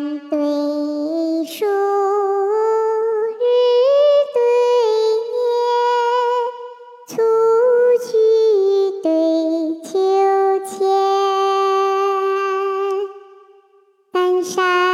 [0.00, 3.44] 山对树，日
[4.32, 4.40] 对
[5.28, 5.36] 月，
[7.06, 7.12] 蹴
[8.06, 8.08] 鞠
[9.02, 9.04] 对
[9.84, 9.90] 秋
[10.64, 10.72] 千。
[14.10, 14.89] 半山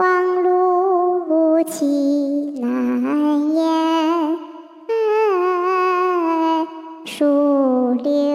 [0.00, 1.84] 黄芦气
[2.58, 3.60] 难言，
[7.04, 8.29] 树柳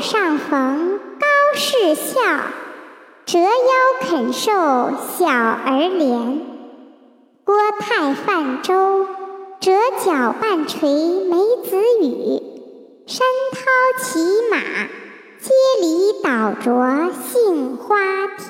[0.00, 2.20] 上逢高士笑，
[3.24, 3.50] 折腰
[4.02, 6.38] 肯受小儿怜。
[7.44, 9.06] 郭泰泛舟，
[9.60, 9.72] 折
[10.04, 12.42] 角半垂梅子雨。
[13.06, 14.18] 山涛骑
[14.50, 14.58] 马，
[15.38, 18.48] 接里倒着杏花天。